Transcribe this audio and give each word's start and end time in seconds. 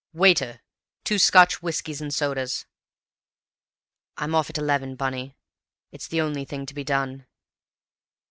Waiter! 0.13 0.61
Two 1.03 1.19
Scotch 1.19 1.61
whiskeys 1.61 2.01
and 2.01 2.11
sodas. 2.11 2.65
I'm 4.17 4.33
off 4.33 4.49
at 4.49 4.57
eleven, 4.57 4.95
Bunny; 4.95 5.37
it's 5.91 6.07
the 6.07 6.21
only 6.21 6.43
thing 6.43 6.65
to 6.65 6.73
be 6.73 6.83
done." 6.83 7.27